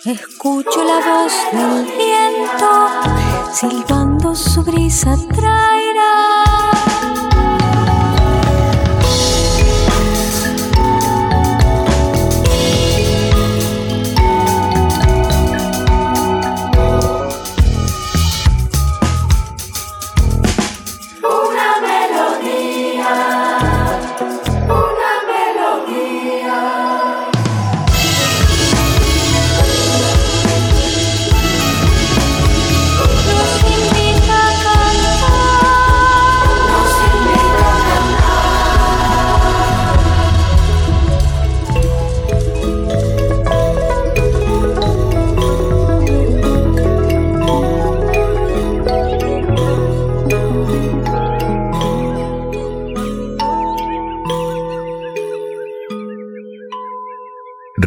escucho 0.05 0.83
la 0.83 0.99
voz 0.99 1.33
del 1.51 1.85
viento, 1.97 2.89
silbando 3.53 4.35
su 4.35 4.63
brisa 4.63 5.15
traerá. 5.33 6.52